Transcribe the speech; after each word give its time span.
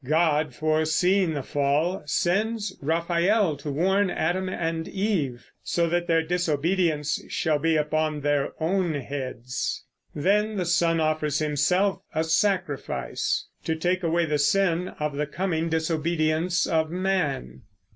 God, 0.03 0.55
foreseeing 0.55 1.35
the 1.35 1.43
fall, 1.43 2.01
sends 2.07 2.75
Raphael 2.81 3.55
to 3.57 3.69
warn 3.69 4.09
Adam 4.09 4.49
and 4.49 4.87
Eve, 4.87 5.51
so 5.61 5.87
that 5.89 6.07
their 6.07 6.23
disobedience 6.23 7.21
shall 7.29 7.59
be 7.59 7.75
upon 7.77 8.21
their 8.21 8.51
own 8.59 8.95
heads. 8.95 9.85
Then 10.15 10.55
the 10.57 10.65
Son 10.65 10.99
offers 10.99 11.37
himself 11.37 12.01
a 12.15 12.23
sacrifice, 12.23 13.45
to 13.63 13.75
take 13.75 14.01
away 14.01 14.25
the 14.25 14.39
sin 14.39 14.87
of 14.99 15.17
the 15.17 15.27
coming 15.27 15.69
disobedience 15.69 16.65
of 16.65 16.89
man. 16.89 17.61